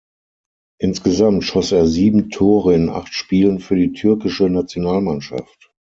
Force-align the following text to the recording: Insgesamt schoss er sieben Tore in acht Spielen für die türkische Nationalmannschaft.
Insgesamt 0.79 1.43
schoss 1.43 1.71
er 1.71 1.85
sieben 1.85 2.31
Tore 2.31 2.73
in 2.73 2.89
acht 2.89 3.13
Spielen 3.13 3.59
für 3.59 3.75
die 3.75 3.93
türkische 3.93 4.49
Nationalmannschaft. 4.49 5.69